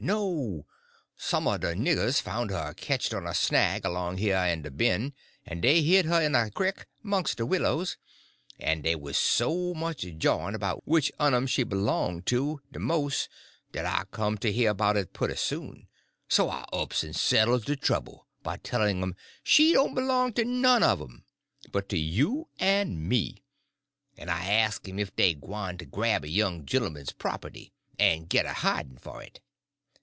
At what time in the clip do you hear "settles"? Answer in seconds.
17.13-17.65